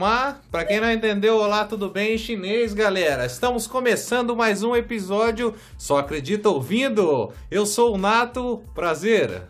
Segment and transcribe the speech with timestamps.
[0.00, 0.40] Ma.
[0.50, 3.24] Pra quem não entendeu, olá, tudo bem em chinês, galera?
[3.24, 7.32] Estamos começando mais um episódio Só Acredita Ouvindo.
[7.48, 9.42] Eu sou o Nato, prazer.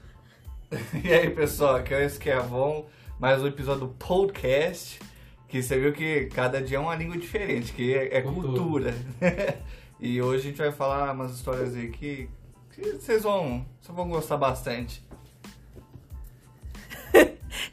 [1.03, 2.85] E aí, pessoal, aqui é o Esquiavon,
[3.18, 5.00] mais um episódio do podcast,
[5.48, 8.95] que você viu que cada dia é uma língua diferente, que é, é cultura.
[9.98, 12.29] e hoje a gente vai falar umas histórias aí que,
[12.75, 15.07] que vocês vão, vocês vão gostar bastante.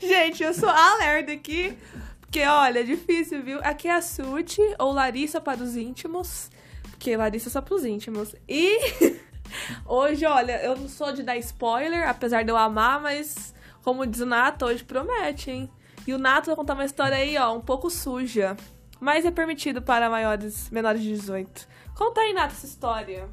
[0.07, 1.77] Gente, eu sou a lerda aqui.
[2.21, 3.59] Porque, olha, é difícil, viu?
[3.63, 6.49] Aqui é a Suti, ou Larissa para os íntimos.
[6.91, 8.35] Porque Larissa é só os íntimos.
[8.47, 8.77] E
[9.85, 14.21] hoje, olha, eu não sou de dar spoiler, apesar de eu amar, mas como diz
[14.21, 15.69] o Nato, hoje promete, hein?
[16.05, 18.55] E o Nato vai contar uma história aí, ó, um pouco suja.
[18.99, 21.67] Mas é permitido para maiores, menores de 18.
[21.95, 23.29] Conta aí, Nato, essa história.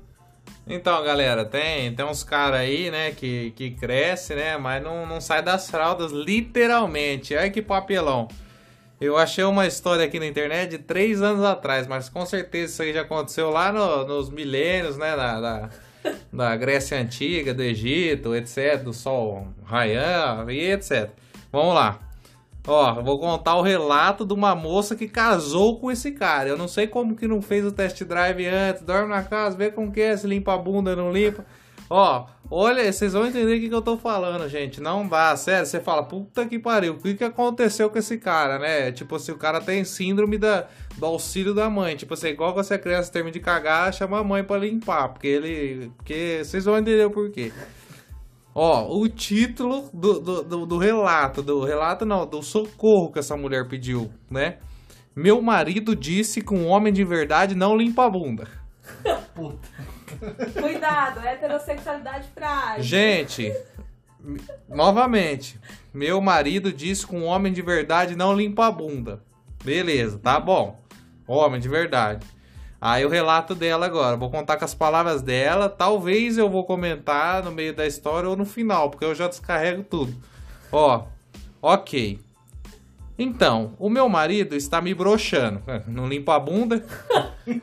[0.67, 5.21] Então, galera, tem, tem uns caras aí, né, que, que cresce, né, mas não, não
[5.21, 7.35] sai das fraldas, literalmente.
[7.35, 8.29] Olha que papelão.
[9.01, 12.83] Eu achei uma história aqui na internet de três anos atrás, mas com certeza isso
[12.83, 15.69] aí já aconteceu lá no, nos milênios, né, da, da,
[16.33, 21.11] da, Grécia Antiga, do Egito, etc, do Sol raiando e etc.
[21.51, 21.99] Vamos lá.
[22.67, 26.49] Ó, vou contar o relato de uma moça que casou com esse cara.
[26.49, 28.83] Eu não sei como que não fez o test drive antes.
[28.83, 31.45] Dorme na casa, vê como que é, se limpa a bunda, não limpa.
[31.91, 34.81] Ó, olha, vocês vão entender o que, que eu tô falando, gente.
[34.81, 35.67] Não dá, sério.
[35.67, 38.93] Você fala, puta que pariu, o que, que aconteceu com esse cara, né?
[38.93, 41.97] Tipo assim, o cara tem síndrome da, do auxílio da mãe.
[41.97, 45.09] Tipo assim, igual você é criança termina de cagar, chama a mãe pra limpar.
[45.09, 45.93] Porque ele.
[45.97, 47.53] Porque vocês vão entender o porquê.
[48.55, 53.37] Ó, o título do, do, do, do, relato, do relato não, do socorro que essa
[53.37, 54.59] mulher pediu, né?
[55.17, 58.49] Meu marido disse que um homem de verdade não limpa a bunda.
[59.35, 59.69] Puta.
[60.61, 62.83] Cuidado, heterossexualidade frágil.
[62.83, 63.53] Gente,
[64.69, 65.59] novamente,
[65.93, 69.23] meu marido disse que um homem de verdade não limpa a bunda.
[69.65, 70.81] Beleza, tá bom.
[71.27, 72.27] Homem de verdade.
[72.85, 77.41] Aí o relato dela agora, vou contar com as palavras dela, talvez eu vou comentar
[77.41, 80.13] no meio da história ou no final, porque eu já descarrego tudo.
[80.73, 81.05] Ó,
[81.63, 82.19] ok.
[83.17, 85.63] Então, o meu marido está me broxando.
[85.87, 86.85] Não limpa a bunda.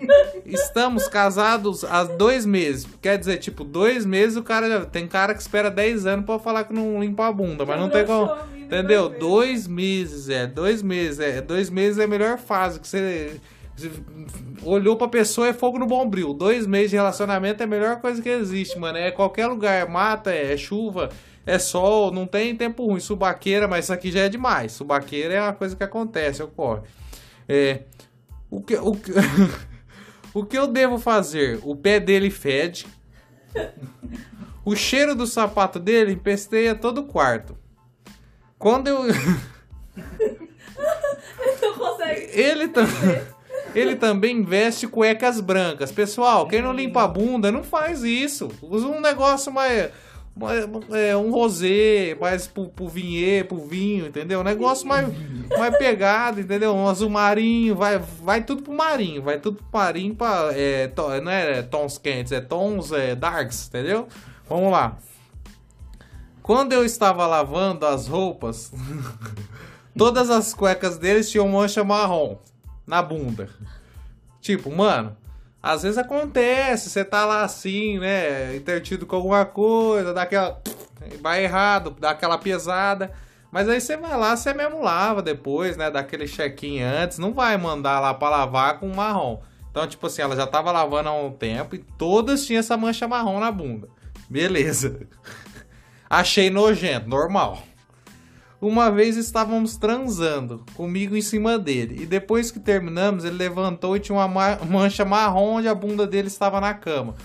[0.45, 2.87] Estamos casados há dois meses.
[3.01, 4.85] Quer dizer, tipo, dois meses o cara.
[4.85, 7.89] Tem cara que espera 10 anos pra falar que não limpa a bunda, mas não
[7.89, 8.37] tem como.
[8.55, 9.09] Entendeu?
[9.09, 10.47] Dois meses, é.
[10.47, 11.41] Dois meses, é.
[11.41, 13.39] Dois meses é a melhor fase que você
[14.63, 16.33] olhou pra pessoa é fogo no bombril.
[16.33, 18.97] Dois meses de relacionamento é a melhor coisa que existe, mano.
[18.97, 21.09] É qualquer lugar, é mata, é chuva,
[21.45, 22.99] é sol, não tem tempo ruim.
[22.99, 24.71] Subaqueira, mas isso aqui já é demais.
[24.71, 26.81] Subaqueira é uma coisa que acontece, ocorre.
[27.47, 27.83] É,
[28.49, 29.11] o que, o que,
[30.33, 31.59] o que eu devo fazer?
[31.63, 32.85] O pé dele fede.
[34.63, 37.57] O cheiro do sapato dele empesteia todo o quarto.
[38.57, 38.99] Quando eu.
[41.39, 42.39] Ele não consegue.
[42.39, 43.21] Ele também.
[43.75, 45.91] Ele também veste cuecas brancas.
[45.91, 48.49] Pessoal, quem não limpa a bunda, não faz isso.
[48.61, 49.91] Usa um negócio mais.
[50.91, 54.39] É, um rosé, mais pro, pro vinhê, pro vinho, entendeu?
[54.39, 55.09] Um negócio mais,
[55.57, 56.73] mais pegado, entendeu?
[56.73, 60.49] Um azul marinho, vai, vai tudo pro marinho, vai tudo pro marinho pra.
[60.53, 64.07] É, to, não é tons quentes, é tons é, darks, entendeu?
[64.47, 64.97] Vamos lá.
[66.41, 68.71] Quando eu estava lavando as roupas,
[69.97, 72.37] todas as cuecas deles tinham mancha marrom
[72.89, 73.47] na bunda.
[74.41, 75.15] Tipo, mano,
[75.61, 80.59] às vezes acontece, você tá lá assim, né, intertido com alguma coisa, dá aquela.
[81.21, 83.11] vai errado, dá aquela pesada.
[83.51, 85.89] Mas aí você vai lá, você mesmo lava depois, né?
[85.89, 87.17] Dá aquele check-in antes.
[87.17, 89.41] Não vai mandar lá pra lavar com marrom.
[89.71, 93.07] Então, tipo assim, ela já tava lavando há um tempo e todas tinham essa mancha
[93.07, 93.89] marrom na bunda.
[94.29, 95.07] Beleza.
[96.07, 97.63] Achei nojento, normal.
[98.61, 104.01] Uma vez estávamos transando, comigo em cima dele, e depois que terminamos, ele levantou e
[104.01, 104.27] tinha uma
[104.65, 107.15] mancha marrom onde a bunda dele estava na cama.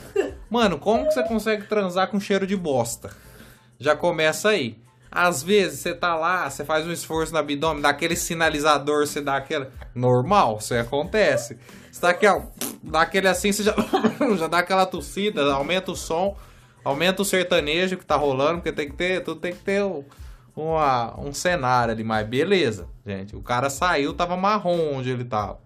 [0.48, 3.10] Mano, como que você consegue transar com cheiro de bosta?
[3.80, 4.78] Já começa aí.
[5.10, 9.20] Às vezes você tá lá, você faz um esforço no abdômen, dá aquele sinalizador, você
[9.20, 9.70] dá aquela.
[9.92, 11.58] Normal, isso acontece.
[11.90, 12.42] Você tá aqui, ó,
[12.82, 13.74] dá aquele assim, você já,
[14.38, 16.36] já dá aquela tossida, aumenta o som,
[16.84, 20.04] aumenta o sertanejo que tá rolando, porque tem que ter, tudo tem que ter o
[20.56, 23.34] uma, um cenário ali, mas beleza, gente.
[23.34, 25.58] O cara saiu, tava marrom onde ele tava.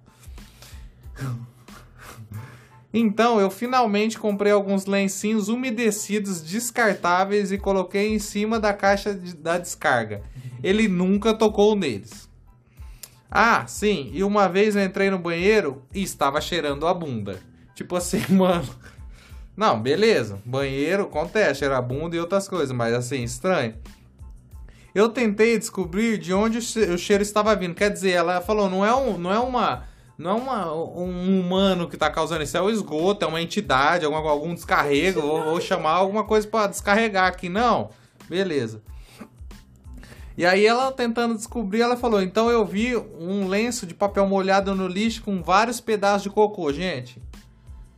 [2.93, 9.37] Então eu finalmente comprei alguns lencinhos umedecidos descartáveis e coloquei em cima da caixa de,
[9.37, 10.23] da descarga.
[10.63, 12.29] Ele nunca tocou neles.
[13.31, 17.39] Ah, sim, e uma vez eu entrei no banheiro e estava cheirando a bunda.
[17.75, 18.69] Tipo assim, mano.
[19.55, 20.41] Não, beleza.
[20.45, 23.75] Banheiro, acontece, cheira a bunda e outras coisas, mas assim, estranho.
[24.99, 27.73] Eu tentei descobrir de onde o che- o cheiro estava vindo.
[27.73, 29.85] Quer dizer, ela falou, não é, um, não é uma.
[30.19, 34.05] Não é uma, um humano que tá causando isso, é o esgoto, é uma entidade,
[34.05, 37.49] algum, algum descarrego, vou, vou chamar alguma coisa pra descarregar aqui.
[37.49, 37.91] Não,
[38.29, 38.83] beleza.
[40.37, 44.75] E aí ela tentando descobrir, ela falou, então eu vi um lenço de papel molhado
[44.75, 47.23] no lixo com vários pedaços de cocô, gente.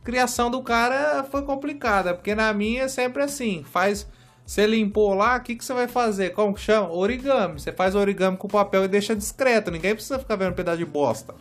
[0.03, 4.07] Criação do cara foi complicada, porque na minha é sempre assim, faz...
[4.45, 6.31] Você limpou lá, o que, que você vai fazer?
[6.31, 6.91] Como que chama?
[6.91, 7.59] Origami.
[7.59, 9.71] Você faz origami com papel e deixa discreto.
[9.71, 11.33] Ninguém precisa ficar vendo um pedaço de bosta.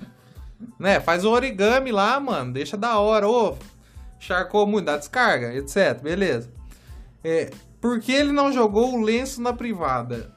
[0.78, 1.00] Né?
[1.00, 2.52] Faz o origami lá, mano.
[2.52, 3.28] Deixa da hora.
[3.28, 3.56] Ô,
[4.18, 6.00] charcou muito, dá descarga, etc.
[6.00, 6.50] Beleza.
[7.24, 7.50] É,
[7.80, 10.32] por que ele não jogou o lenço na privada?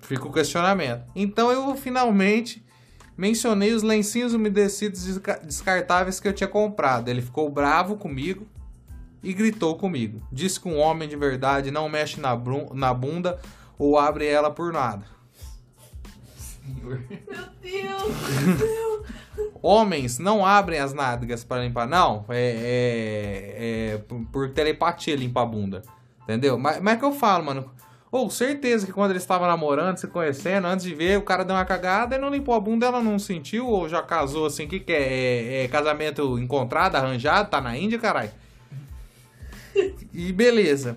[0.00, 1.02] Fica o questionamento.
[1.16, 2.64] Então eu finalmente
[3.16, 7.08] mencionei os lencinhos umedecidos desca- descartáveis que eu tinha comprado.
[7.08, 8.46] Ele ficou bravo comigo
[9.22, 10.22] e gritou comigo.
[10.30, 12.38] Disse que um homem de verdade não mexe na,
[12.74, 13.38] na bunda
[13.78, 15.04] ou abre ela por nada.
[16.82, 16.98] Meu
[17.62, 18.76] Deus!
[19.62, 22.24] Homens não abrem as nádegas para limpar, não.
[22.28, 25.82] É, é- é por, por telepatia limpar a bunda.
[26.22, 26.58] Entendeu?
[26.58, 27.70] Mas, mas é que eu falo, mano.
[28.10, 31.54] Ou certeza que quando eles estavam namorando, se conhecendo, antes de ver, o cara deu
[31.54, 34.68] uma cagada e não limpou a bunda, ela não sentiu, ou já casou assim, o
[34.68, 35.02] que, que é?
[35.02, 35.64] é?
[35.64, 38.30] é casamento encontrado, arranjado, tá na Índia, caralho?
[40.12, 40.96] E beleza.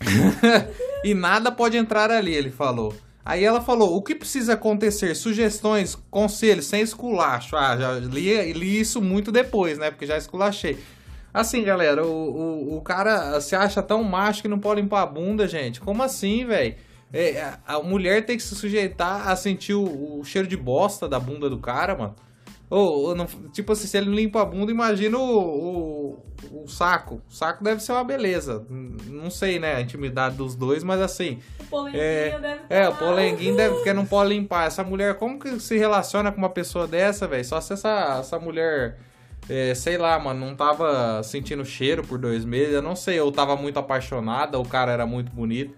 [1.04, 2.94] e nada pode entrar ali, ele falou.
[3.24, 5.14] Aí ela falou: o que precisa acontecer?
[5.14, 7.56] Sugestões, conselhos, sem esculacho.
[7.56, 9.90] Ah, já li, li isso muito depois, né?
[9.90, 10.78] Porque já esculachei.
[11.32, 15.06] Assim, galera, o, o, o cara se acha tão macho que não pode limpar a
[15.06, 15.80] bunda, gente.
[15.80, 16.74] Como assim, velho?
[17.12, 21.20] É, a, mulher tem que se sujeitar a sentir o, o cheiro de bosta da
[21.20, 22.14] bunda do cara, mano.
[22.74, 26.16] Ou, ou não- tipo assim, se ele não limpa a bunda, imagina o,
[26.52, 27.20] o, o saco.
[27.28, 28.64] O saco deve ser uma beleza.
[28.70, 31.38] Não sei, né, a intimidade dos dois, mas assim.
[31.60, 34.66] O polenguinho É, deve é, o polenguinho deve, porque não pode limpar.
[34.66, 37.44] Essa mulher, como que se relaciona com uma pessoa dessa, velho?
[37.44, 38.98] Só se essa, essa mulher,
[39.50, 42.72] é, sei lá, mano, não tava sentindo cheiro por dois meses.
[42.72, 45.74] Eu não sei, ou tava muito apaixonada, ou o cara era muito bonito.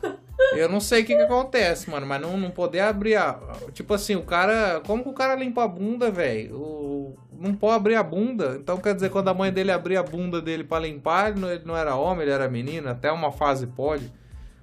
[0.52, 3.38] Eu não sei o que que acontece, mano, mas não, não poder abrir a...
[3.72, 4.80] Tipo assim, o cara...
[4.86, 7.16] Como que o cara limpa a bunda, velho?
[7.38, 8.56] Não pode abrir a bunda.
[8.60, 11.50] Então, quer dizer, quando a mãe dele abria a bunda dele pra limpar, ele não,
[11.50, 12.88] ele não era homem, ele era menino.
[12.88, 14.12] Até uma fase pode.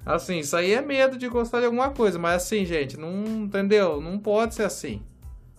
[0.06, 2.20] Assim, isso aí é medo de gostar de alguma coisa.
[2.20, 3.24] Mas assim, gente, não...
[3.44, 4.02] Entendeu?
[4.02, 5.02] Não pode ser assim.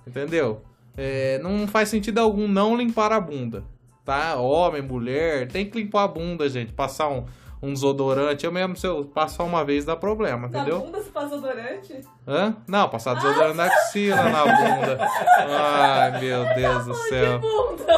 [0.07, 0.63] Entendeu?
[0.97, 3.65] É, não faz sentido algum não limpar a bunda.
[4.05, 4.37] Tá?
[4.37, 6.73] Homem, mulher, tem que limpar a bunda, gente.
[6.73, 7.25] Passar um,
[7.63, 8.45] um desodorante.
[8.47, 10.81] Eu mesmo, se eu passar uma vez, dá problema, Na entendeu?
[10.81, 12.01] bunda se passa durante?
[12.27, 12.55] Hã?
[12.67, 14.99] Não, passar desodorante na axila, na bunda.
[15.49, 17.41] Ai, meu Deus do céu.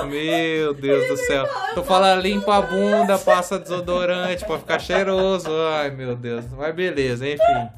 [0.07, 1.47] Meu Deus do céu.
[1.75, 5.51] Tô falando, limpa a bunda, passa desodorante pra ficar cheiroso.
[5.75, 6.45] Ai, meu Deus.
[6.56, 7.69] Mas beleza, enfim.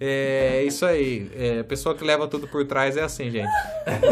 [0.00, 1.30] É isso aí.
[1.36, 3.50] É, pessoa que leva tudo por trás é assim, gente.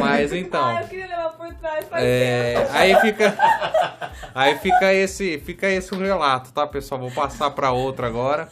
[0.00, 0.64] Mas então.
[0.64, 3.36] Ah, eu queria levar por trás faz É, aí fica
[4.34, 7.00] aí fica esse fica esse um relato, tá, pessoal?
[7.00, 8.48] Vou passar pra outra agora.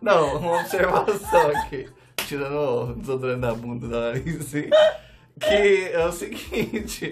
[0.00, 1.88] Não, uma observação aqui.
[2.26, 4.62] Tirando o desodorante da bunda da Larissa.
[5.38, 7.10] Que é o seguinte.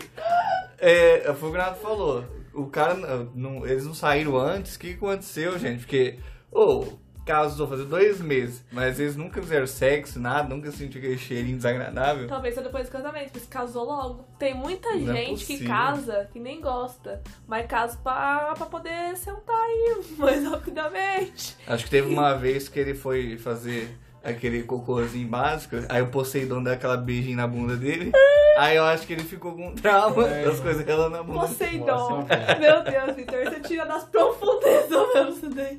[0.78, 2.24] É, o que falou.
[2.52, 3.28] O cara.
[3.34, 4.76] Não, eles não saíram antes.
[4.76, 5.80] O que aconteceu, gente?
[5.80, 6.18] Porque.
[6.50, 6.86] Ô,
[7.24, 8.64] casou fazer dois meses.
[8.70, 10.48] Mas eles nunca fizeram sexo, nada.
[10.54, 12.26] Nunca sentiram aquele cheirinho desagradável.
[12.28, 14.24] Talvez só depois do casamento, porque se casou logo.
[14.38, 15.66] Tem muita Não é gente que possível.
[15.68, 21.56] casa que nem gosta, mas casa pra, pra poder sentar aí mais rapidamente.
[21.66, 26.62] Acho que teve uma vez que ele foi fazer aquele cocôzinho básico, aí o Poseidon
[26.62, 28.10] deu aquela beijinha na bunda dele,
[28.56, 30.44] aí eu acho que ele ficou com trauma É.
[30.46, 31.40] das coisas relando na bunda.
[31.40, 32.26] Poseidon.
[32.58, 35.78] Meu Deus, Vitor, você tira das profundezas mesmo isso daí.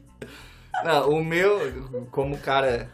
[0.83, 2.89] Não, o meu, como cara,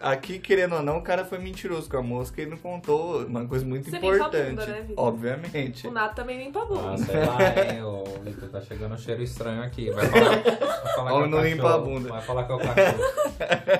[0.00, 3.46] aqui querendo ou não, o cara foi mentiroso com a que ele não contou uma
[3.46, 4.50] coisa muito Você limpa a importante.
[4.50, 5.04] bunda, né, Vitor?
[5.04, 5.86] obviamente.
[5.86, 6.92] O Nato também limpa a bunda.
[6.92, 9.90] Ah, sei lá, hein, ô Vitor, tá chegando um cheiro estranho aqui.
[9.90, 12.08] Vai falar, vai falar Homem que é o não limpa a bunda.
[12.08, 13.04] Vai falar que é o cachorro.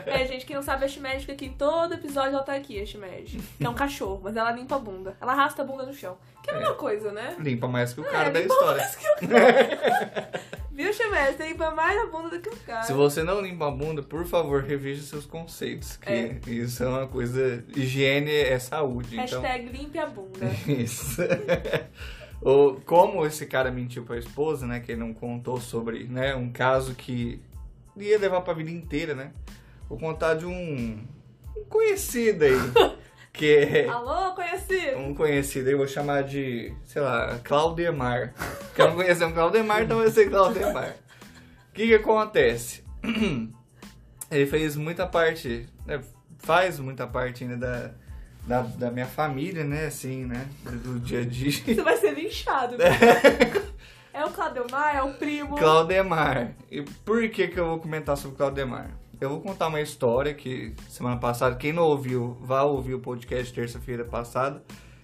[0.07, 2.87] É, gente, quem não sabe, a Shimédica aqui, em todo episódio ela tá aqui, a
[2.87, 3.43] Shimédica.
[3.59, 5.17] Que é um cachorro, mas ela limpa a bunda.
[5.21, 6.17] Ela arrasta a bunda no chão.
[6.43, 7.37] Que é a mesma coisa, né?
[7.39, 8.77] Limpa mais que o cara é, da história.
[8.83, 10.31] mais que o cara.
[10.73, 11.37] Viu, Shimédica?
[11.45, 12.83] Você limpa mais a bunda do que o cara.
[12.83, 15.97] Se você não limpa a bunda, por favor, reveja seus conceitos.
[15.97, 16.41] Que É.
[16.47, 17.65] isso é uma coisa.
[17.75, 19.17] Higiene é saúde.
[19.19, 19.41] Então...
[19.41, 20.41] Hashtag limpe a bunda.
[20.67, 21.23] Isso.
[22.85, 24.81] Como esse cara mentiu pra esposa, né?
[24.81, 27.41] Que ele não contou sobre né, um caso que
[27.97, 29.33] ia levar pra vida inteira, né?
[29.89, 31.07] Vou contar de um,
[31.57, 32.53] um conhecido aí.
[33.33, 34.99] que é Alô, conhecido?
[34.99, 38.33] um conhecido aí, vou chamar de, sei lá, Claudemar.
[38.75, 40.95] Que eu não conheço um Claudemar, então vai ser Claudemar.
[41.71, 42.85] O que que acontece?
[44.31, 46.01] ele fez muita parte, né,
[46.39, 47.91] faz muita parte ainda da,
[48.47, 51.51] da, da minha família, né, assim, né, do, do dia a dia.
[51.51, 52.77] Você vai ser linchado.
[52.77, 52.87] viu?
[54.15, 55.57] É o Claudemar, é o primo.
[55.57, 56.55] Claudemar.
[56.71, 58.97] E por que que eu vou comentar sobre Claudemar?
[59.21, 63.53] Eu vou contar uma história que semana passada, quem não ouviu, vá ouvir o podcast
[63.53, 64.63] terça-feira passada,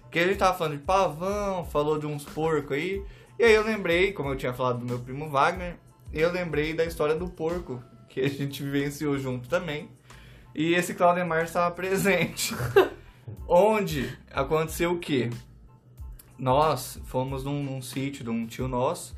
[0.09, 3.03] que a gente tava falando de pavão, falou de uns porcos aí,
[3.37, 5.75] e aí eu lembrei, como eu tinha falado do meu primo Wagner,
[6.13, 9.89] eu lembrei da história do porco, que a gente vivenciou junto também,
[10.55, 12.55] e esse Claudemar estava presente.
[13.45, 15.29] Onde aconteceu o quê?
[16.41, 19.15] Nós fomos num, num sítio de um tio nosso,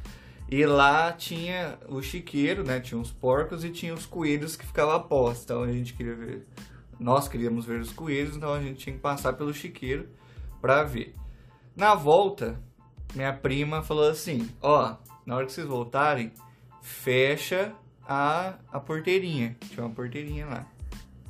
[0.52, 2.82] e lá tinha o chiqueiro, né?
[2.82, 5.42] Tinha os porcos e tinha os coelhos que ficavam após.
[5.42, 6.46] Então a gente queria ver.
[7.00, 10.10] Nós queríamos ver os coelhos, então a gente tinha que passar pelo chiqueiro
[10.60, 11.16] pra ver.
[11.74, 12.60] Na volta,
[13.16, 16.30] minha prima falou assim: Ó, na hora que vocês voltarem,
[16.82, 17.74] fecha
[18.06, 19.56] a, a porteirinha.
[19.70, 20.68] Tinha uma porteirinha lá.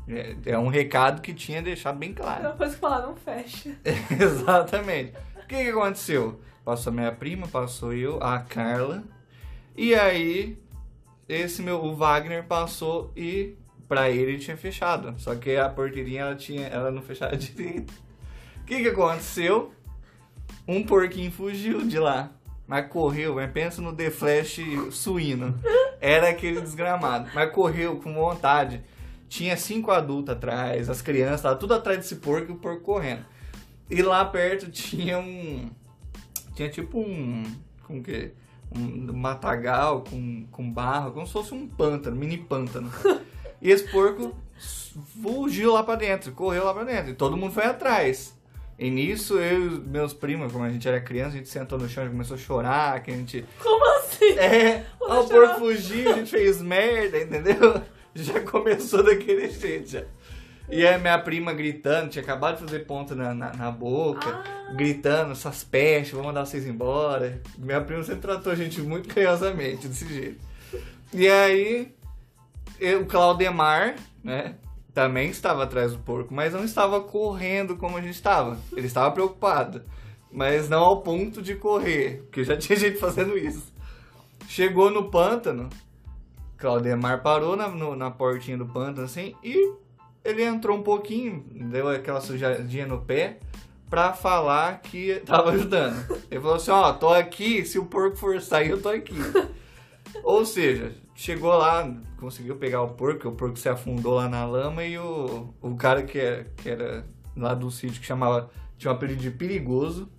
[0.07, 2.49] É, é um recado que tinha deixar bem claro.
[2.49, 3.77] Depois que falar, não fecha.
[4.19, 5.13] Exatamente.
[5.53, 6.39] Que, que aconteceu?
[6.65, 9.03] Passou minha prima, passou eu, a Carla.
[9.77, 10.57] E aí,
[11.29, 13.53] esse meu, o Wagner passou e
[13.87, 15.13] pra ele tinha fechado.
[15.19, 17.93] Só que a porteirinha ela, tinha, ela não fechava direito.
[18.61, 19.71] O que, que aconteceu?
[20.67, 22.31] Um porquinho fugiu de lá.
[22.65, 25.59] Mas correu, mas pensa no The Flash suíno.
[26.01, 27.29] Era aquele desgramado.
[27.31, 28.81] Mas correu com vontade.
[29.29, 33.23] Tinha cinco adultos atrás, as crianças, tava tudo atrás desse porco e o porco correndo.
[33.89, 35.69] E lá perto tinha um.
[36.55, 37.43] Tinha tipo um.
[37.83, 38.31] Com o quê?
[38.75, 42.91] Um matagal com, com barro, como se fosse um pântano, mini pântano.
[43.61, 44.35] E esse porco
[45.21, 47.11] fugiu lá pra dentro, correu lá pra dentro.
[47.11, 48.37] E todo mundo foi atrás.
[48.77, 51.87] E nisso, eu e meus primos, como a gente era criança, a gente sentou no
[51.87, 53.45] chão e começou a chorar, que a gente.
[53.61, 54.37] Como assim?
[54.37, 57.81] É, o porco fugiu, a gente fez merda, entendeu?
[58.15, 60.03] Já começou daquele jeito já.
[60.69, 64.29] E aí minha prima gritando, tinha acabado de fazer ponto na, na, na boca,
[64.69, 64.73] Ah.
[64.73, 67.41] gritando, essas pestes, vou mandar vocês embora.
[67.57, 70.39] Minha prima sempre tratou a gente muito carinhosamente, desse jeito.
[71.13, 71.93] E aí,
[72.79, 74.55] eu, o Claudemar, né,
[74.93, 78.57] também estava atrás do porco, mas não estava correndo como a gente estava.
[78.75, 79.83] Ele estava preocupado,
[80.31, 83.71] mas não ao ponto de correr, porque já tinha gente fazendo isso.
[84.47, 85.69] Chegou no pântano,
[86.57, 89.73] Claudemar parou na, no- na portinha do pântano assim e
[90.23, 93.39] ele entrou um pouquinho, deu aquela sujadinha no pé
[93.89, 96.17] pra falar que tava ajudando.
[96.31, 99.15] Ele falou assim: Ó, tô aqui, se o porco for sair, eu tô aqui.
[100.23, 104.83] Ou seja, chegou lá, conseguiu pegar o porco, o porco se afundou lá na lama
[104.83, 108.95] e o, o cara que era, que era lá do sítio que chamava, tinha um
[108.95, 110.09] apelido de perigoso.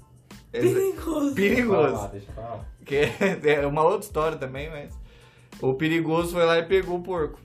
[0.50, 1.34] Perigoso.
[1.34, 2.08] Deixa pra lá, Perigoso.
[2.08, 2.64] deixa pra lá.
[2.84, 4.98] Que é é uma outra história também, mas.
[5.60, 7.40] O perigoso foi lá e pegou o porco.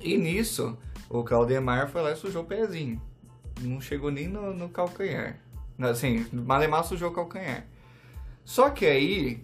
[0.00, 0.76] E nisso,
[1.08, 3.00] o Claudemar foi lá e sujou o pezinho.
[3.60, 5.38] Não chegou nem no, no calcanhar.
[5.78, 7.66] Assim, Malemar sujou o calcanhar.
[8.44, 9.42] Só que aí,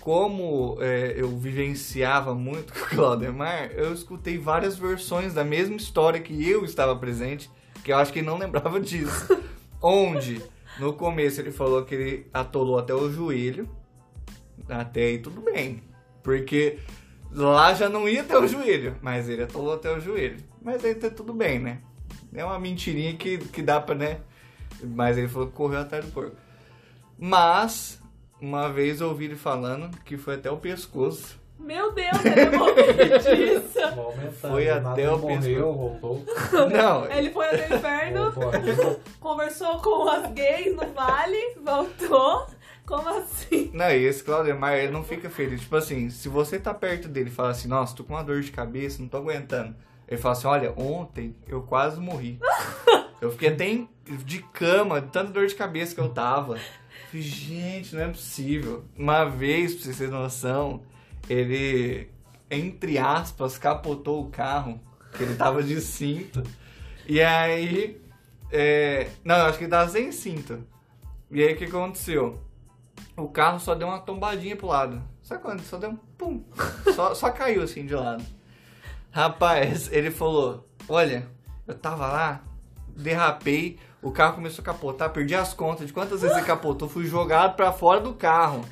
[0.00, 6.20] como é, eu vivenciava muito com o Claudemar, eu escutei várias versões da mesma história
[6.20, 7.50] que eu estava presente,
[7.84, 9.40] que eu acho que ele não lembrava disso.
[9.82, 10.42] Onde,
[10.78, 13.68] no começo, ele falou que ele atolou até o joelho.
[14.68, 15.82] Até aí tudo bem.
[16.22, 16.78] Porque
[17.32, 20.49] lá já não ia até o joelho, mas ele atolou até o joelho.
[20.62, 21.78] Mas aí tá tudo bem, né?
[22.34, 24.20] É uma mentirinha que, que dá pra, né?
[24.82, 26.36] Mas ele falou que correu atrás do porco.
[27.18, 28.00] Mas,
[28.40, 31.38] uma vez eu ouvi ele falando que foi até o pescoço.
[31.58, 32.46] Meu Deus, ele é
[33.84, 34.32] aumentando.
[34.32, 36.24] Foi até o ele morreu, voltou.
[36.72, 38.32] Não, Ele foi até o inferno,
[39.20, 42.46] conversou com as gays no vale, voltou.
[42.86, 43.70] Como assim?
[43.74, 45.60] Não, e esse Claudemar, ele não fica feliz.
[45.60, 48.40] Tipo assim, se você tá perto dele e fala assim, nossa, tô com uma dor
[48.40, 49.76] de cabeça, não tô aguentando.
[50.10, 52.38] Ele fala assim, olha, ontem eu quase morri.
[53.20, 53.86] Eu fiquei até
[54.24, 56.58] de cama, de tanta dor de cabeça que eu tava.
[57.10, 58.82] Falei, gente, não é possível.
[58.96, 60.82] Uma vez, pra vocês terem noção,
[61.28, 62.10] ele,
[62.50, 64.80] entre aspas, capotou o carro,
[65.12, 66.42] que ele tava de cinto.
[67.06, 68.00] E aí,
[68.50, 69.10] é...
[69.22, 70.66] não, eu acho que ele tava sem cinto.
[71.30, 72.40] E aí, o que aconteceu?
[73.18, 75.02] O carro só deu uma tombadinha pro lado.
[75.22, 75.60] Sabe quando?
[75.60, 76.42] Só deu um pum.
[76.96, 78.24] Só, só caiu assim de lado.
[79.10, 81.26] Rapaz, ele falou: Olha,
[81.66, 82.44] eu tava lá,
[82.96, 87.04] derrapei, o carro começou a capotar, perdi as contas de quantas vezes ele capotou, fui
[87.04, 88.64] jogado pra fora do carro.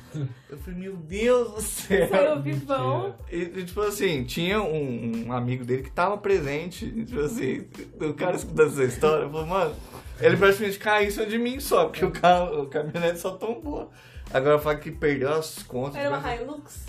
[0.49, 2.09] Eu falei: Meu Deus do céu.
[2.09, 3.15] Saiu vivão.
[3.31, 6.89] E, e, tipo assim, tinha um, um amigo dele que tava presente.
[7.05, 7.67] Tipo assim,
[8.01, 9.75] o cara escutando essa história, falou, mano,
[10.19, 13.91] ele praticamente caiu em cima de mim só, porque o carro, o caminhonete só tombou.
[14.33, 15.95] Agora fala que perdeu as contas.
[15.95, 16.85] Era uma Hilux?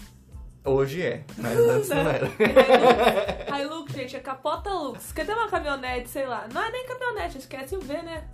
[0.64, 2.29] Hoje é, mas antes não era.
[3.61, 5.11] Hilux, gente, é capota Lux.
[5.12, 6.47] Cadê uma caminhonete, sei lá?
[6.52, 8.25] Não é nem caminhonete, esquece o V, né?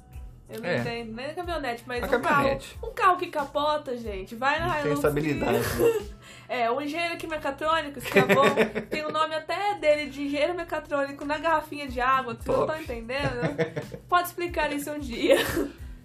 [0.49, 0.79] Eu não É.
[0.79, 2.75] entendo, nem caminhonete, mas A um caminhonete.
[2.81, 2.91] carro.
[2.91, 4.35] Um carro que capota, gente.
[4.37, 4.99] Vai na Tem Hilux.
[4.99, 5.59] estabilidade.
[5.59, 6.17] que-
[6.49, 8.45] É, o engenheiro aqui mecatrônico, que é bom.
[8.89, 12.65] tem o nome até dele de engenheiro mecatrônico na garrafinha de água, que vocês não
[12.67, 13.57] estão entendendo.
[14.09, 15.37] Pode explicar isso um dia.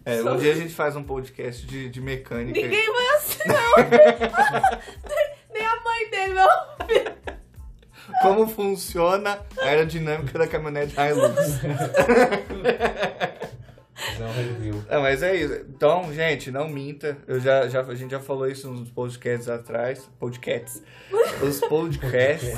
[0.04, 2.60] É, um dia a gente faz um podcast de, de mecânica.
[2.60, 3.76] Ninguém vai assim, não.
[5.08, 5.78] nem, nem a
[6.42, 7.14] ouvir.
[8.22, 11.62] Como funciona a aerodinâmica da caminhonete Hilux.
[13.94, 14.84] Fazer um review.
[14.90, 15.54] É, mas é isso.
[15.70, 17.18] Então, gente, não minta.
[17.28, 20.10] Eu já, já, a gente já falou isso nos podcasts atrás.
[20.20, 20.82] Podcasts.
[21.42, 22.58] Os podcasts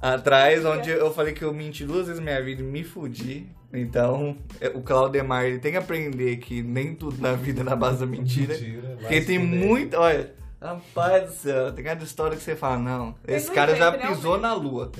[0.00, 3.46] atrás, onde eu falei que eu menti duas vezes na minha vida e me fudi.
[3.72, 7.74] Então, é, o Claudemar ele tem que aprender que nem tudo na vida é na
[7.74, 8.54] base da mentira.
[8.54, 9.98] Mentira, Porque tem muita.
[9.98, 10.32] Olha,
[10.64, 14.06] rapaz do céu, tem cada história que você fala, não, esse não cara já né,
[14.08, 14.90] pisou na lua.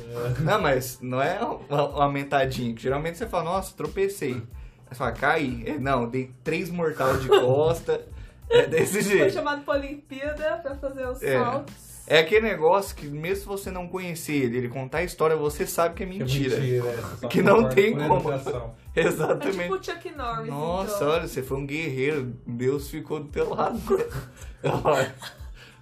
[0.41, 2.75] Não, mas não é uma, uma mentadinha.
[2.75, 4.43] que Geralmente você fala, nossa, tropecei.
[4.89, 5.63] Você fala, caí.
[5.67, 8.01] É, Não, dei três mortal de costa.
[8.51, 9.33] É desse Foi jeito.
[9.35, 11.39] chamado pra Olimpíada pra fazer os É.
[11.43, 11.75] saltos.
[12.07, 15.67] É aquele negócio que, mesmo se você não conhecer ele, ele contar a história, você
[15.67, 16.59] sabe que é Que mentira.
[16.61, 16.87] mentira,
[17.23, 18.31] é, Que não tem como.
[18.31, 18.75] educação.
[18.95, 19.59] É Exatamente.
[19.63, 20.47] tipo o Chuck Norris.
[20.49, 21.09] Nossa, então.
[21.09, 22.33] olha, você foi um guerreiro.
[22.47, 23.81] Deus ficou do teu lado.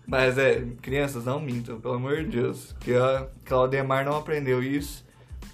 [0.07, 2.73] Mas é, crianças, não mintam, pelo amor de Deus.
[2.73, 5.05] Porque a Claudemar não aprendeu isso.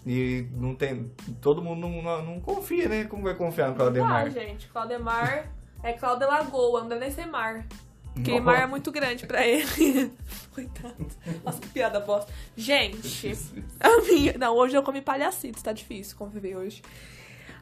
[0.07, 1.11] E não tem.
[1.41, 3.05] Todo mundo não, não, não confia, né?
[3.05, 4.31] Como vai confiar no Ah, Claudemar?
[4.31, 5.51] gente, Claudemar
[5.83, 7.67] é Cláudia Lagoa, não dá nem ser mar.
[8.15, 8.43] Porque Nossa.
[8.43, 10.11] mar é muito grande pra ele.
[10.53, 11.07] Coitado.
[11.45, 12.33] Nossa, que piada bosta.
[12.57, 13.33] Gente,
[13.79, 14.37] a minha.
[14.39, 16.83] Não, hoje eu comi palhacitos, tá difícil conviver hoje.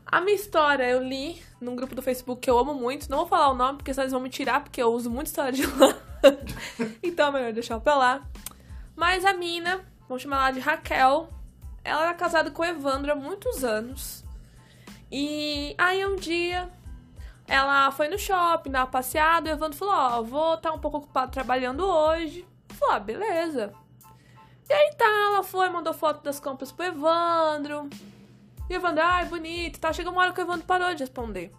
[0.07, 3.11] A minha história eu li num grupo do Facebook que eu amo muito.
[3.11, 5.27] Não vou falar o nome porque senão eles vão me tirar, porque eu uso muito
[5.27, 5.99] história de lá.
[7.03, 8.23] então é melhor deixar pra lá.
[8.95, 11.29] Mas a mina, vamos chamar ela de Raquel,
[11.85, 14.25] ela era casada com Evandro há muitos anos.
[15.11, 16.71] E aí um dia
[17.47, 21.31] ela foi no shopping, uma passeada, o Evandro falou, ó, vou estar um pouco ocupado
[21.31, 22.47] trabalhando hoje.
[22.71, 23.73] Falou, ah, beleza.
[24.69, 27.89] E aí tá, ela foi, mandou foto das compras pro Evandro.
[28.69, 29.93] E o Evandro, ai, bonito, tá.
[29.93, 31.53] Chegou uma hora que o Evandro parou de responder.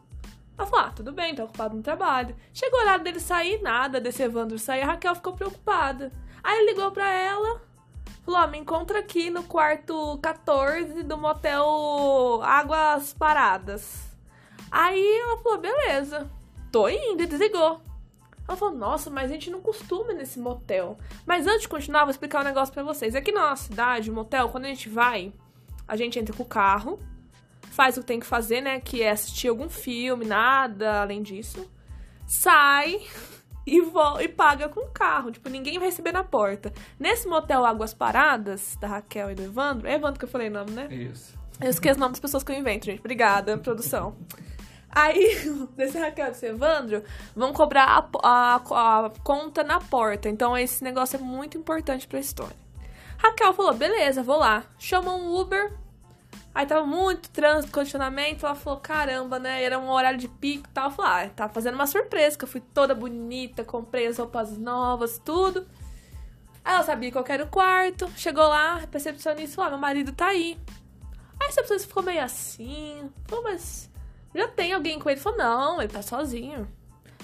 [0.58, 2.36] Ela falou, ah, tudo bem, tá ocupado no trabalho.
[2.52, 6.12] Chegou o horário dele sair, nada desse Evandro sair, a Raquel ficou preocupada.
[6.44, 7.62] Aí ligou pra ela,
[8.26, 14.08] falou, ó, me encontra aqui no quarto 14 do motel Águas Paradas.
[14.72, 16.30] Aí ela falou, beleza,
[16.72, 17.82] tô indo, e desligou.
[18.48, 20.98] Ela falou, nossa, mas a gente não costuma nesse motel.
[21.26, 23.14] Mas antes de continuar, vou explicar um negócio pra vocês.
[23.14, 25.34] Aqui na nossa cidade, o motel, quando a gente vai,
[25.88, 26.98] a gente entra com o carro,
[27.78, 28.80] faz o que tem que fazer, né?
[28.82, 31.70] Que é assistir algum filme, nada além disso.
[32.26, 33.00] Sai
[33.66, 35.32] e, vo- e paga com o carro.
[35.32, 36.74] Tipo, ninguém vai receber na porta.
[37.00, 40.52] Nesse motel Águas Paradas, da Raquel e do Evandro, é Evandro que eu falei o
[40.52, 40.88] nome, né?
[40.92, 41.38] Isso.
[41.62, 43.00] Eu esqueço o nome das pessoas que eu invento, gente.
[43.00, 44.16] Obrigada, produção.
[44.90, 45.36] Aí,
[45.78, 47.04] desse Raquel e desse Evandro,
[47.36, 47.86] vão cobrar
[48.24, 50.28] a, a- a conta na porta.
[50.30, 52.56] Então, esse negócio é muito importante pra história.
[53.18, 54.64] Raquel falou, beleza, vou lá.
[54.80, 55.74] Chamou um Uber.
[56.58, 58.44] Aí tava muito trânsito, condicionamento.
[58.44, 59.62] Ela falou, caramba, né?
[59.62, 60.86] Era um horário de pico e tal.
[60.86, 64.58] Ela falou, ah, tá fazendo uma surpresa, que eu fui toda bonita, comprei as roupas
[64.58, 65.68] novas, tudo.
[66.66, 68.10] Ela sabia qual era o quarto.
[68.18, 70.58] Chegou lá, a recepcionista falou, ah, meu marido tá aí.
[71.40, 73.08] Aí a recepcionista ficou meio assim.
[73.28, 73.88] Falou, mas
[74.34, 75.20] já tem alguém com ele?
[75.20, 76.68] Falou, não, ele tá sozinho.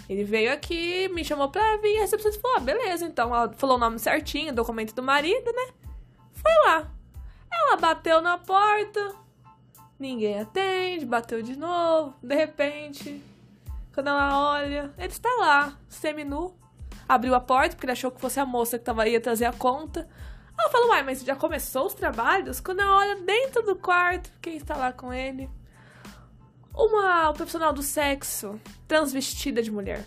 [0.07, 1.97] Ele veio aqui, me chamou pra vir.
[1.97, 3.33] A recepcionista falou, ah, beleza, então.
[3.33, 5.73] Ela falou o nome certinho, documento do marido, né?
[6.33, 6.87] Foi lá.
[7.51, 9.22] Ela bateu na porta.
[9.99, 12.15] Ninguém atende, bateu de novo.
[12.21, 13.23] De repente,
[13.93, 16.55] quando ela olha, ele está lá, seminu.
[17.07, 19.53] Abriu a porta, porque ele achou que fosse a moça que tava, ia trazer a
[19.53, 20.07] conta.
[20.57, 22.59] Ela falou, uai, mas já começou os trabalhos?
[22.59, 25.49] Quando ela olha dentro do quarto, quem está lá com ele?
[26.73, 30.05] Uma profissional do sexo, transvestida de mulher.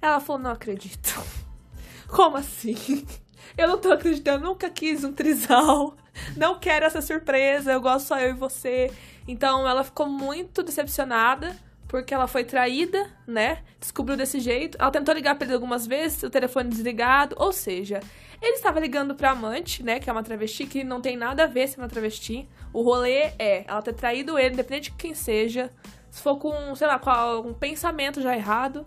[0.00, 1.22] Ela falou, não acredito.
[2.08, 2.74] Como assim?
[3.56, 5.94] Eu não tô acreditando, eu nunca quis um trisal.
[6.36, 8.90] Não quero essa surpresa, eu gosto só eu e você.
[9.26, 11.56] Então ela ficou muito decepcionada,
[11.88, 13.62] porque ela foi traída, né?
[13.78, 14.78] Descobriu desse jeito.
[14.80, 17.36] Ela tentou ligar pra ele algumas vezes, o telefone desligado.
[17.38, 18.00] Ou seja,
[18.40, 20.00] ele estava ligando pra amante, né?
[20.00, 22.48] Que é uma travesti, que não tem nada a ver se é uma travesti.
[22.72, 25.70] O rolê é ela ter traído ele, independente de quem seja.
[26.10, 28.86] Se for com, sei lá, com algum pensamento já errado.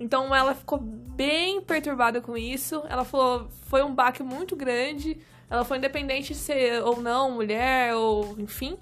[0.00, 2.82] Então ela ficou bem perturbada com isso.
[2.88, 5.18] Ela falou, foi um baque muito grande.
[5.48, 8.76] Ela foi independente de ser ou não mulher, ou enfim.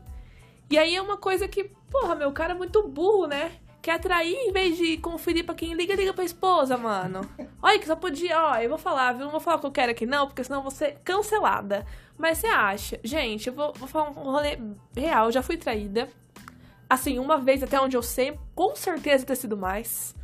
[0.70, 3.52] E aí é uma coisa que, porra, meu cara é muito burro, né?
[3.82, 7.20] Quer trair em vez de conferir pra quem liga, liga pra esposa, mano.
[7.62, 9.24] Olha que só podia, ó, eu vou falar, viu?
[9.24, 11.86] Não vou falar o que eu quero aqui, não, porque senão eu vou ser cancelada.
[12.16, 12.98] Mas você acha?
[13.04, 14.58] Gente, eu vou, vou falar um rolê
[14.96, 16.08] real, eu já fui traída.
[16.88, 20.14] Assim, uma vez até onde eu sei, com certeza ter sido mais.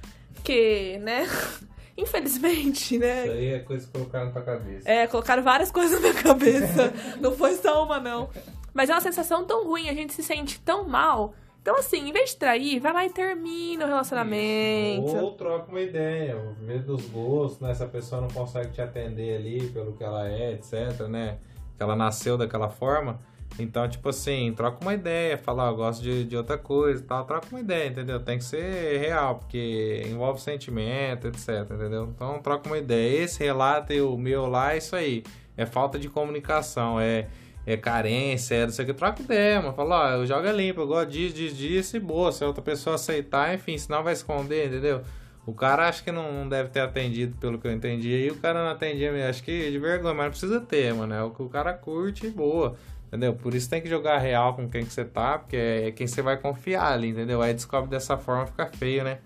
[0.42, 1.26] Que, né?
[2.00, 3.26] Infelizmente, né?
[3.26, 4.90] Isso aí é coisa que colocaram na tua cabeça.
[4.90, 6.92] É, colocaram várias coisas na minha cabeça.
[7.20, 8.30] não foi só uma, não.
[8.72, 11.34] Mas é uma sensação tão ruim, a gente se sente tão mal.
[11.60, 15.14] Então, assim, em vez de trair, vai lá e termina o relacionamento.
[15.14, 17.74] Ou troca uma ideia, vê dos gostos, né?
[17.74, 21.38] Se a pessoa não consegue te atender ali pelo que ela é, etc, né?
[21.76, 23.20] Que ela nasceu daquela forma.
[23.58, 27.04] Então, tipo assim, troca uma ideia, fala, ó, eu gosto de, de outra coisa e
[27.04, 28.20] tal, troca uma ideia, entendeu?
[28.20, 32.10] Tem que ser real, porque envolve sentimento, etc, entendeu?
[32.14, 33.24] Então, troca uma ideia.
[33.24, 35.24] Esse relato e o meu lá, é isso aí.
[35.56, 37.26] É falta de comunicação, é,
[37.66, 38.94] é carência, é não sei o que.
[38.94, 39.74] Troca ideia, mano.
[39.74, 42.32] Fala, ó, eu jogo limpo, eu gosto disso, disso, disso e boa.
[42.32, 45.02] Se a outra pessoa aceitar, enfim, senão vai esconder, entendeu?
[45.46, 48.08] O cara acho que não, não deve ter atendido pelo que eu entendi.
[48.10, 51.14] E o cara não atendia, mesmo, acho que de vergonha, mas não precisa ter, mano.
[51.14, 52.76] É o que o cara curte e boa.
[53.10, 53.34] Entendeu?
[53.34, 56.22] Por isso tem que jogar real com quem que você tá, porque é quem você
[56.22, 57.42] vai confiar ali, entendeu?
[57.42, 59.18] Aí descobre dessa forma, fica feio, né?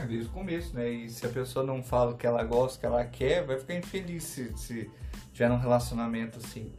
[0.00, 0.90] É desde o começo, né?
[0.90, 3.56] E se a pessoa não fala o que ela gosta, o que ela quer, vai
[3.56, 4.90] ficar infeliz se, se
[5.32, 6.72] tiver um relacionamento assim.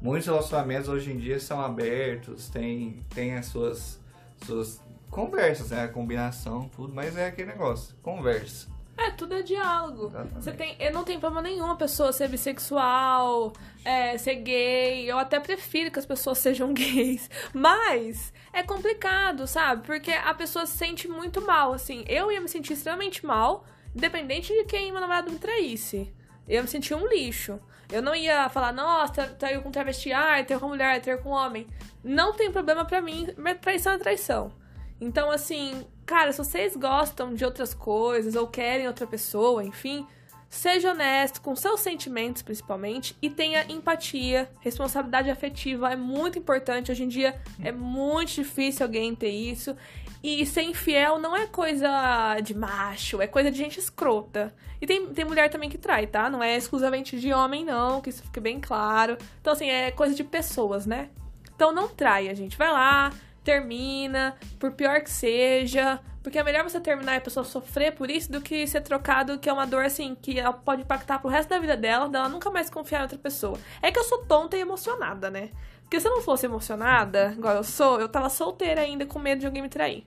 [0.00, 4.00] Muitos relacionamentos hoje em dia são abertos, tem, tem as suas,
[4.46, 5.82] suas conversas, né?
[5.82, 8.73] A combinação, tudo, mas é aquele negócio, conversa.
[8.96, 10.06] É, tudo é diálogo.
[10.06, 10.34] Exatamente.
[10.34, 13.52] Você tem, eu não tenho problema nenhum a pessoa ser bissexual,
[13.84, 15.10] é, ser gay.
[15.10, 17.28] Eu até prefiro que as pessoas sejam gays.
[17.52, 19.84] Mas é complicado, sabe?
[19.84, 22.04] Porque a pessoa se sente muito mal, assim.
[22.06, 26.12] Eu ia me sentir extremamente mal, independente de quem meu namorado me traísse.
[26.46, 27.58] Eu ia me sentir um lixo.
[27.90, 31.66] Eu não ia falar, nossa, traiu com travesti, ah, traiu com mulher, traiu com homem.
[32.02, 34.52] Não tem problema pra mim, mas traição é traição.
[35.00, 40.06] Então, assim, cara, se vocês gostam de outras coisas ou querem outra pessoa, enfim,
[40.48, 44.48] seja honesto com seus sentimentos, principalmente, e tenha empatia.
[44.60, 46.92] Responsabilidade afetiva é muito importante.
[46.92, 49.76] Hoje em dia é muito difícil alguém ter isso.
[50.22, 54.54] E ser infiel não é coisa de macho, é coisa de gente escrota.
[54.80, 56.30] E tem, tem mulher também que trai, tá?
[56.30, 59.18] Não é exclusivamente de homem, não, que isso fique bem claro.
[59.40, 61.10] Então, assim, é coisa de pessoas, né?
[61.54, 62.56] Então não traia, gente.
[62.56, 63.12] Vai lá,
[63.44, 66.00] termina, por pior que seja.
[66.22, 69.38] Porque é melhor você terminar e a pessoa sofrer por isso do que ser trocado,
[69.38, 72.30] que é uma dor assim, que ela pode impactar pro resto da vida dela, dela
[72.30, 73.58] nunca mais confiar em outra pessoa.
[73.82, 75.50] É que eu sou tonta e emocionada, né?
[75.82, 79.40] Porque se eu não fosse emocionada, igual eu sou, eu tava solteira ainda com medo
[79.40, 80.02] de alguém me trair.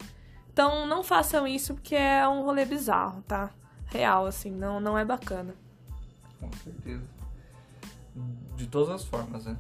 [0.52, 3.52] Então não façam isso porque é um rolê bizarro, tá?
[3.86, 5.54] Real, assim, não, não é bacana.
[6.39, 7.06] Com certeza.
[8.56, 9.56] De todas as formas, né?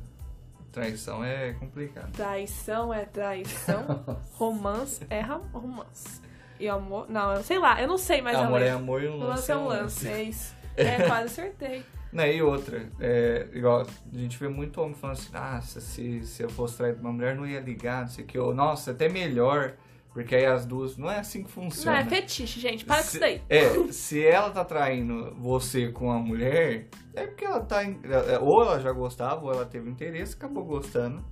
[0.77, 2.11] Traição é complicado.
[2.11, 6.21] Traição é traição, romance é romance.
[6.59, 7.09] E amor.
[7.09, 9.29] Não, eu sei lá, eu não sei mais amor é amor e um O lance
[9.29, 10.57] lance é um lance, é isso.
[10.77, 11.83] É, quase acertei.
[12.13, 16.43] Né, e outra, é, igual, a gente vê muito homem falando assim, ah, se, se
[16.43, 18.91] eu fosse traído por uma mulher, não ia ligar, não sei o que, ou, nossa,
[18.91, 19.73] até melhor,
[20.17, 21.99] porque aí as duas, não é assim que Não, funciona.
[21.99, 22.83] é fetiche, gente.
[22.83, 23.39] Para com se, isso daí.
[23.47, 28.63] É, se ela tá traindo você com a mulher, é porque ela tá, é, ou
[28.63, 31.23] ela já gostava, ou ela teve interesse, acabou gostando,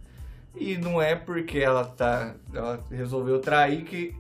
[0.56, 4.16] e não é porque ela tá, ela resolveu trair que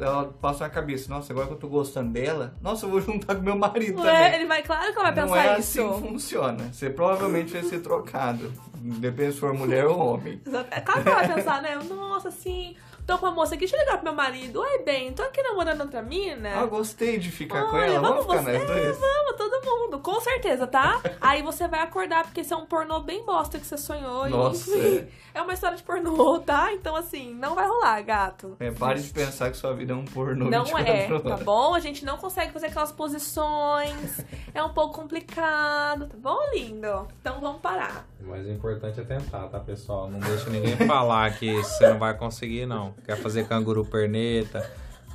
[0.00, 3.36] ela passa na cabeça, nossa, agora que eu tô gostando dela, nossa, eu vou juntar
[3.36, 4.34] com meu marido Não também.
[4.34, 5.80] ele vai, claro que ela vai Não pensar é isso.
[5.80, 6.72] assim que funciona.
[6.72, 8.52] Você provavelmente vai ser trocado.
[8.74, 10.40] Depende se for mulher ou homem.
[10.72, 11.76] É claro que ela vai pensar, né?
[11.88, 12.74] Nossa, assim,
[13.08, 14.60] tô com a moça aqui, deixa eu ligar pro meu marido.
[14.60, 16.60] Oi, bem, tô aqui namorando outra mina.
[16.60, 18.00] Ah, gostei de ficar com Olha, ela.
[18.06, 18.98] Vamos, vamos ficar nós dois?
[18.98, 21.00] vamos, todo mundo, com certeza, tá?
[21.20, 24.26] Aí você vai acordar, porque esse é um pornô bem bosta que você sonhou.
[24.26, 24.70] e, Nossa.
[24.70, 26.72] enfim, é uma história de pornô, tá?
[26.72, 28.56] Então, assim, não vai rolar, gato.
[28.60, 31.74] É, pare de pensar que sua vida é um pornô Não 24 é, tá bom?
[31.74, 34.24] A gente não consegue fazer aquelas posições.
[34.54, 37.06] É um pouco complicado, tá bom, lindo?
[37.20, 38.06] Então vamos parar.
[38.20, 40.10] Mas o importante é tentar, tá, pessoal?
[40.10, 42.92] Não deixa ninguém falar que você não vai conseguir, não.
[43.04, 44.68] Quer fazer canguru perneta,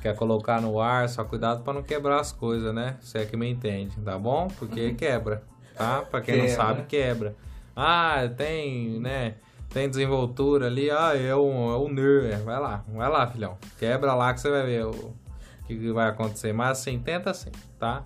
[0.04, 2.96] quer colocar no ar, só cuidado pra não quebrar as coisas, né?
[3.00, 4.48] Você é que me entende, tá bom?
[4.58, 5.42] Porque quebra,
[5.74, 6.02] tá?
[6.02, 6.56] Pra quem não Quebra.
[6.62, 7.34] sabe, quebra.
[7.74, 9.36] Ah, tem, né?
[9.70, 11.94] Tem desenvoltura ali, ah, é um, é um.
[12.44, 13.56] Vai lá, vai lá, filhão.
[13.78, 15.14] Quebra lá que você vai ver o
[15.66, 16.52] que vai acontecer.
[16.52, 18.02] Mas assim, tenta assim, tá?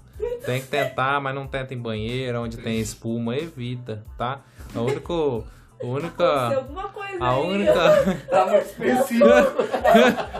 [0.46, 4.40] Tem que tentar, mas não tenta em banheiro, onde tem espuma, evita, tá?
[4.72, 5.12] A única.
[5.12, 5.42] A
[5.80, 6.56] Aconteceu única.
[6.56, 7.40] alguma coisa A aí.
[7.42, 8.18] única.
[8.30, 9.28] Tá muito específico.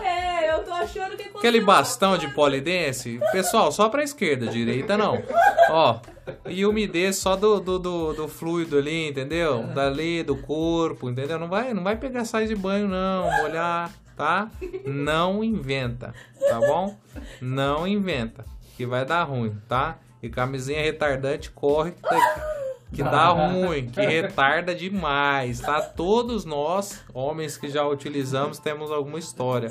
[0.03, 4.97] É, eu tô achando que aconteceu Aquele bastão de polidense, pessoal, só pra esquerda, direita
[4.97, 5.23] não.
[5.71, 6.01] Ó,
[6.47, 9.63] e umidez só do, do, do, do fluido ali, entendeu?
[9.69, 11.39] Dali, do corpo, entendeu?
[11.39, 14.51] Não vai, não vai pegar sais de banho, não, molhar, tá?
[14.85, 16.13] Não inventa,
[16.49, 16.97] tá bom?
[17.41, 18.45] Não inventa,
[18.77, 19.97] que vai dar ruim, tá?
[20.21, 25.81] E camisinha retardante corre que, que dá ruim, que retarda demais, tá?
[25.81, 29.69] Todos nós, homens que já utilizamos, temos alguma história.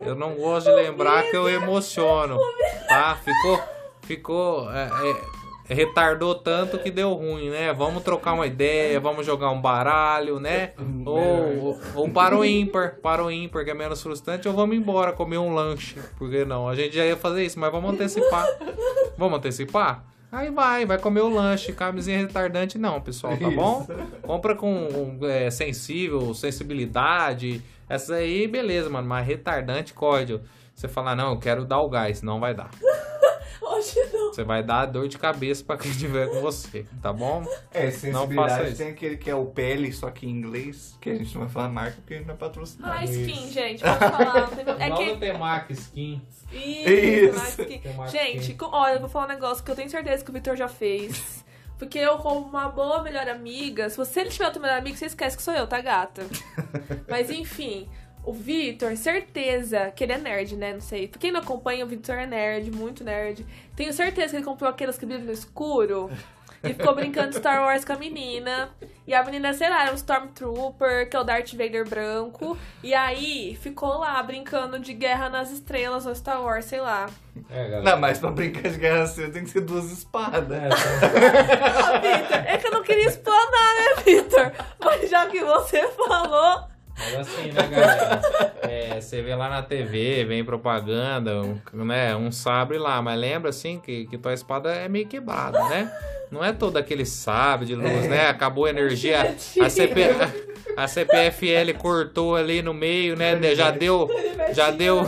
[0.00, 2.38] Eu não gosto de lembrar que eu emociono,
[2.88, 3.16] tá?
[3.16, 3.60] Ficou,
[4.02, 4.88] ficou, é,
[5.68, 7.72] é, retardou tanto que deu ruim, né?
[7.72, 10.72] Vamos trocar uma ideia, vamos jogar um baralho, né?
[11.04, 15.12] Ou, ou para o ímpar, para o ímpar, que é menos frustrante, ou vamos embora
[15.12, 15.96] comer um lanche.
[16.16, 16.68] Por que não?
[16.68, 18.46] A gente já ia fazer isso, mas vamos antecipar.
[19.16, 20.04] Vamos antecipar?
[20.30, 23.86] Aí vai, vai comer o lanche, camisinha retardante não, pessoal, tá bom?
[24.22, 30.40] Compra com é, sensível, sensibilidade, essa aí, beleza, mano, mas retardante, código.
[30.74, 32.70] Você falar, não, eu quero dar o gás, não vai dar.
[33.60, 34.32] Hoje não.
[34.32, 37.42] Você vai dar dor de cabeça pra quem estiver com você, tá bom?
[37.72, 38.76] É, Não faça sensibilidade isso.
[38.78, 41.50] tem aquele que é o pele, só que em inglês, que a gente não vai
[41.50, 42.92] falar marca porque a gente não é patrocinado.
[42.96, 44.40] Ah, skin, gente, pode falar.
[44.42, 45.16] não tem- É que...
[45.16, 46.22] Temac Skin.
[46.52, 47.38] Isso, Isso.
[47.38, 49.90] mais que- Tem mais Gente, com- olha, eu vou falar um negócio que eu tenho
[49.90, 51.44] certeza que o Vitor já fez.
[51.78, 55.06] Porque eu, como uma boa melhor amiga, se você ele tiver outro melhor amigo, você
[55.06, 56.22] esquece que sou eu, tá, gata?
[57.08, 57.88] Mas enfim,
[58.24, 60.72] o Vitor, certeza que ele é nerd, né?
[60.72, 61.08] Não sei.
[61.08, 63.46] Pra quem não acompanha, o Vitor é nerd, muito nerd.
[63.76, 66.10] Tenho certeza que ele comprou aqueles que brilham no escuro.
[66.62, 68.70] E ficou brincando de Star Wars com a menina.
[69.06, 72.58] E a menina, sei lá, era um Stormtrooper, que é o Darth Vader branco.
[72.82, 77.06] E aí, ficou lá brincando de Guerra nas Estrelas no Star Wars, sei lá.
[77.48, 77.80] É.
[77.80, 80.50] Não, mas pra brincar de guerra cedo tem que ser duas espadas.
[80.50, 80.68] É,
[81.88, 84.52] Ah, Vitor, é que eu não queria explanar, né, Vitor?
[84.84, 86.67] Mas já que você falou.
[86.98, 88.52] Mas assim, né, galera?
[88.62, 93.50] É, você vê lá na TV, vem propaganda, um, né, um sabre lá, mas lembra
[93.50, 95.90] assim que, que tua espada é meio quebrada, né?
[96.30, 98.28] Não é todo aquele sabre de luz, né?
[98.28, 99.22] Acabou a energia,
[99.62, 100.02] a, CP,
[100.76, 103.38] a, a CPFL cortou ali no meio, né?
[103.54, 104.08] Já deu,
[104.52, 105.06] já deu,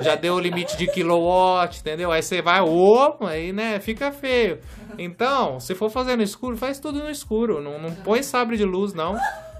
[0.00, 2.10] já deu o limite de kilowatt, entendeu?
[2.10, 4.58] Aí você vai, opa, aí, né, fica feio.
[4.98, 7.60] Então, se for fazer no escuro, faz tudo no escuro.
[7.60, 9.18] Não, não põe sabre de luz, não.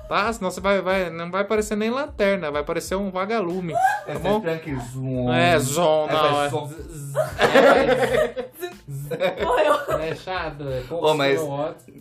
[0.09, 0.33] Tá?
[0.33, 3.73] Senão você vai, vai, não vai parecer nem lanterna, vai parecer um vagalume.
[3.73, 4.35] Tá É bom?
[4.35, 5.33] sempre aquele zoom.
[5.33, 6.43] É, zon, Aí não.
[6.43, 6.71] É, som.
[9.43, 9.75] Morreu.
[10.01, 11.41] é chato, é Ô, mas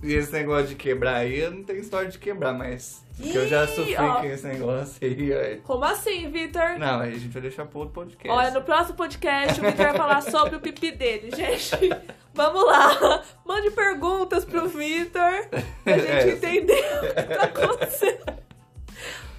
[0.03, 3.03] e esse negócio de quebrar aí, eu não tenho história de quebrar, mas.
[3.17, 4.15] Porque eu já sofri ó.
[4.19, 5.61] com esse negócio aí.
[5.63, 6.77] Como assim, Vitor?
[6.77, 8.29] Não, aí a gente vai deixar pro outro podcast.
[8.29, 11.71] Olha, no próximo podcast o Vitor vai falar sobre o pipi dele, gente.
[12.35, 13.23] Vamos lá.
[13.45, 15.47] Mande perguntas pro Vitor
[15.83, 16.29] pra gente É.
[16.29, 18.45] entender o que tá acontecendo.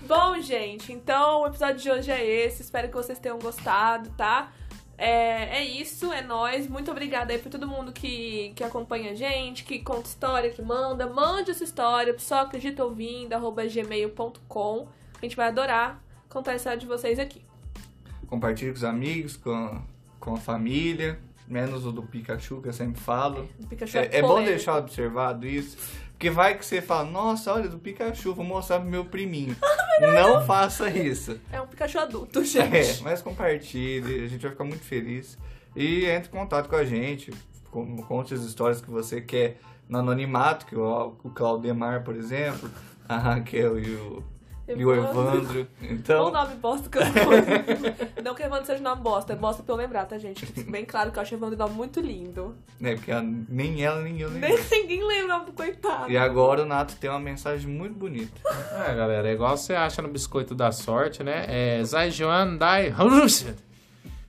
[0.03, 2.63] Bom, gente, então o episódio de hoje é esse.
[2.63, 4.53] Espero que vocês tenham gostado, tá?
[4.99, 6.67] É, é isso, é nóis.
[6.69, 10.63] Muito obrigada aí por todo mundo que, que acompanha a gente, que conta história, que
[10.63, 11.07] manda.
[11.07, 14.89] Mande essa história, só acredita ouvindo, arroba gmail.com.
[15.17, 17.43] A gente vai adorar contar a história de vocês aqui.
[18.27, 19.83] Compartilhe com os amigos, com,
[20.19, 21.19] com a família.
[21.47, 23.49] Menos o do Pikachu, que eu sempre falo.
[23.61, 25.79] O Pikachu É, é bom deixar observado isso.
[26.17, 29.55] Porque vai que você fala, nossa, olha, do Pikachu, vou mostrar pro meu priminho.
[30.01, 31.39] Não faça isso.
[31.53, 33.03] É um Pikachu adulto, É, gente.
[33.03, 35.37] mas compartilhe, a gente vai ficar muito feliz.
[35.75, 37.31] E entre em contato com a gente,
[38.09, 42.71] conte as histórias que você quer no anonimato, que o, o Claudemar, por exemplo,
[43.07, 44.25] a Raquel e o,
[44.69, 45.67] e o Evandro.
[45.83, 47.45] Então, o nome bosta que eu escolho?
[48.25, 50.45] Não que Evandro seja nome bosta, é bosta pra eu lembrar, tá, gente?
[50.65, 52.55] Bem claro que eu acho Evandro um nome muito lindo.
[52.81, 56.11] né, porque ela- nem ela, nem eu, nem Nem ninguém lembra o nome do coitado.
[56.11, 58.33] E agora o Nato tem uma mensagem muito bonita.
[58.89, 61.45] É, galera, é igual você acha no biscoito da sorte, né?
[61.49, 62.89] É Zaijuan Dai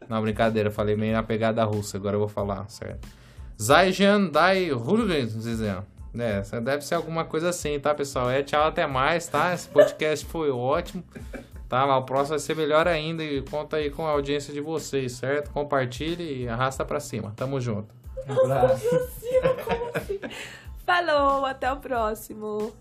[0.07, 3.07] Não, brincadeira, falei meio na pegada russa, agora eu vou falar, certo?
[3.61, 4.69] Zaijian Dai
[5.43, 5.83] dizendo.
[6.17, 8.29] É, deve ser alguma coisa assim, tá, pessoal?
[8.29, 9.53] É, tchau, até mais, tá?
[9.53, 11.03] Esse podcast foi ótimo.
[11.69, 14.61] Tá, mas o próximo vai ser melhor ainda e conta aí com a audiência de
[14.61, 15.51] vocês, certo?
[15.51, 17.33] Compartilhe e arrasta pra cima.
[17.35, 17.93] Tamo junto.
[18.27, 18.85] Um abraço.
[20.85, 22.73] Falou, até o próximo.